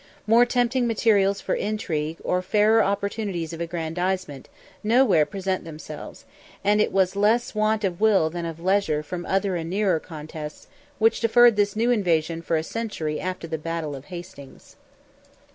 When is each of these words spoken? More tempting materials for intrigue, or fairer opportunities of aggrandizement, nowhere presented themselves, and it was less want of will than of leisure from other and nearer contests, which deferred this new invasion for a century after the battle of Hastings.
More 0.25 0.45
tempting 0.47 0.87
materials 0.87 1.41
for 1.41 1.53
intrigue, 1.53 2.17
or 2.23 2.41
fairer 2.41 2.81
opportunities 2.83 3.53
of 3.53 3.61
aggrandizement, 3.61 4.49
nowhere 4.83 5.27
presented 5.27 5.63
themselves, 5.63 6.25
and 6.63 6.81
it 6.81 6.91
was 6.91 7.15
less 7.15 7.53
want 7.53 7.83
of 7.83 8.01
will 8.01 8.31
than 8.31 8.43
of 8.47 8.59
leisure 8.59 9.03
from 9.03 9.27
other 9.27 9.55
and 9.55 9.69
nearer 9.69 9.99
contests, 9.99 10.65
which 10.97 11.19
deferred 11.19 11.55
this 11.55 11.75
new 11.75 11.91
invasion 11.91 12.41
for 12.41 12.57
a 12.57 12.63
century 12.63 13.19
after 13.19 13.45
the 13.45 13.59
battle 13.59 13.95
of 13.95 14.05
Hastings. 14.05 14.75